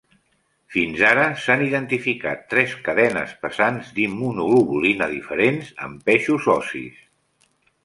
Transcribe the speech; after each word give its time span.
Fins 0.75 1.01
ara 1.09 1.25
s'han 1.43 1.63
identificat 1.65 2.41
tres 2.55 2.73
cadenes 2.87 3.35
pesants 3.45 3.93
d'immunoglobulina 3.99 5.11
diferents 5.15 5.71
en 5.89 5.97
peixos 6.11 6.51
ossis. 6.59 7.01